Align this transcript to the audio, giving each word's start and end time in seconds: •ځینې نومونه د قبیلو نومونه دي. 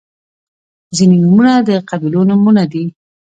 •ځینې 0.95 1.15
نومونه 1.23 1.53
د 1.67 1.69
قبیلو 1.89 2.21
نومونه 2.29 2.63
دي. 2.71 2.83